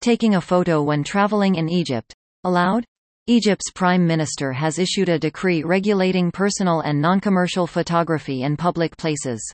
[0.00, 2.14] Taking a photo when traveling in Egypt.
[2.44, 2.84] Allowed?
[3.26, 9.44] Egypt's prime minister has issued a decree regulating personal and non-commercial photography in public places.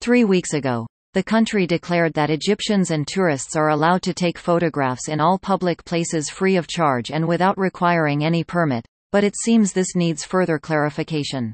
[0.00, 5.08] Three weeks ago, the country declared that Egyptians and tourists are allowed to take photographs
[5.08, 9.72] in all public places free of charge and without requiring any permit, but it seems
[9.72, 11.52] this needs further clarification.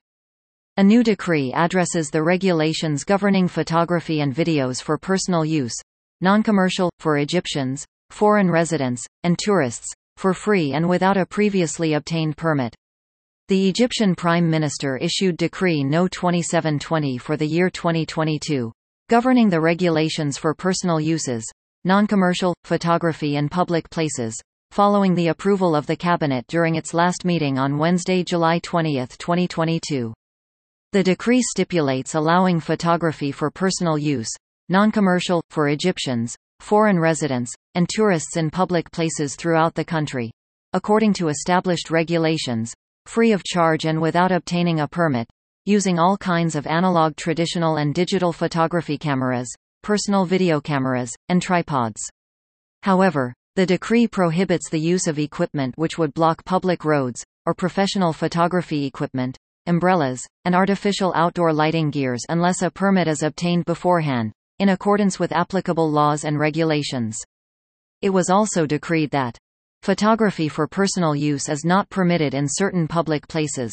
[0.77, 5.75] A new decree addresses the regulations governing photography and videos for personal use,
[6.21, 12.74] non-commercial, for Egyptians, foreign residents, and tourists, for free and without a previously obtained permit.
[13.48, 16.06] The Egyptian Prime Minister issued Decree No.
[16.06, 18.70] 2720 for the year 2022,
[19.09, 21.45] governing the regulations for personal uses,
[21.84, 24.40] non-commercial, photography and public places,
[24.70, 30.12] following the approval of the Cabinet during its last meeting on Wednesday, July 20, 2022.
[30.92, 34.30] The decree stipulates allowing photography for personal use,
[34.68, 40.30] non-commercial, for Egyptians, foreign residents, and tourists in public places throughout the country.
[40.73, 42.73] According to established regulations,
[43.07, 45.29] free of charge and without obtaining a permit,
[45.66, 52.01] using all kinds of analog traditional and digital photography cameras, personal video cameras, and tripods.
[52.82, 58.13] However, the decree prohibits the use of equipment which would block public roads, or professional
[58.13, 64.69] photography equipment, umbrellas, and artificial outdoor lighting gears unless a permit is obtained beforehand, in
[64.69, 67.19] accordance with applicable laws and regulations.
[68.03, 69.37] It was also decreed that
[69.83, 73.72] photography for personal use is not permitted in certain public places.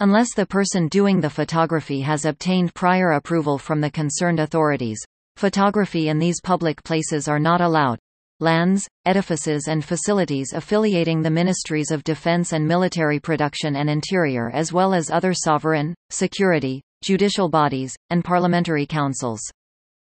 [0.00, 5.00] Unless the person doing the photography has obtained prior approval from the concerned authorities,
[5.36, 7.98] photography in these public places are not allowed.
[8.40, 14.72] Lands, edifices and facilities affiliating the Ministries of Defense and Military Production and Interior as
[14.72, 19.40] well as other sovereign, security, judicial bodies, and parliamentary councils.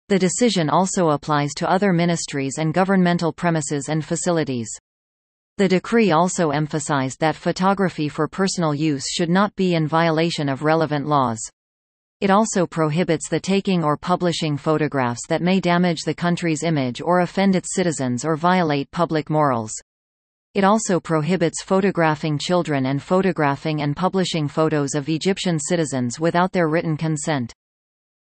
[0.09, 4.70] The decision also applies to other ministries and governmental premises and facilities.
[5.59, 10.62] The decree also emphasized that photography for personal use should not be in violation of
[10.62, 11.39] relevant laws.
[12.21, 17.21] It also prohibits the taking or publishing photographs that may damage the country's image or
[17.21, 19.75] offend its citizens or violate public morals.
[20.54, 26.69] It also prohibits photographing children and photographing and publishing photos of Egyptian citizens without their
[26.69, 27.53] written consent.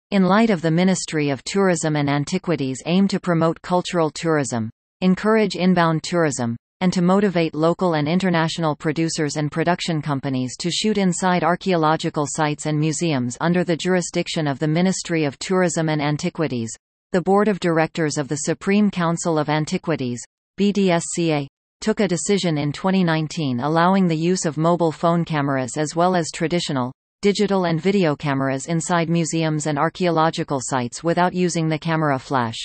[0.10, 4.70] In light of the Ministry of Tourism and Antiquities aim to promote cultural tourism,
[5.02, 10.98] encourage inbound tourism, and to motivate local and international producers and production companies to shoot
[10.98, 16.72] inside archaeological sites and museums under the jurisdiction of the Ministry of Tourism and Antiquities.
[17.12, 20.24] The Board of Directors of the Supreme Council of Antiquities,
[20.58, 21.48] BDSCA,
[21.82, 26.32] took a decision in 2019 allowing the use of mobile phone cameras as well as
[26.34, 26.94] traditional,
[27.28, 32.56] digital and video cameras inside museums and archaeological sites without using the camera flash.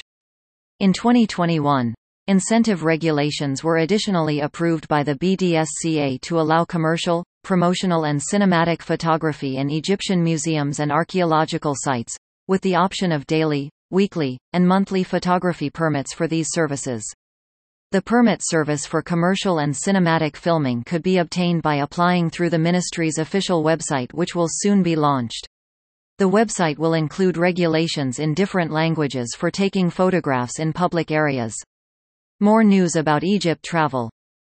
[0.78, 1.92] In 2021,
[2.28, 9.56] incentive regulations were additionally approved by the BDSCA to allow commercial, promotional and cinematic photography
[9.56, 12.14] in Egyptian museums and archaeological sites,
[12.46, 17.02] with the option of daily, weekly, and monthly photography permits for these services.
[17.92, 22.58] The permit service for commercial and cinematic filming could be obtained by applying through the
[22.58, 25.46] ministry's official website which will soon be launched.
[26.16, 31.54] The website will include regulations in different languages for taking photographs in public areas.
[32.40, 34.08] More news about Egypt travel